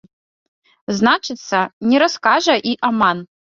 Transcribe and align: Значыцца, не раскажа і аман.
Значыцца, 1.01 1.61
не 1.93 1.97
раскажа 2.07 2.59
і 2.73 2.77
аман. 2.93 3.25